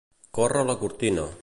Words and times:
Córrer 0.37 0.65
la 0.71 0.77
cortina. 0.85 1.31